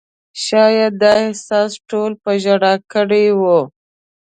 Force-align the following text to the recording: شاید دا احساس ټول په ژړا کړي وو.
شاید 0.45 0.93
دا 1.01 1.11
احساس 1.25 1.71
ټول 1.89 2.11
په 2.23 2.31
ژړا 2.43 2.73
کړي 2.93 3.25
وو. 3.39 3.61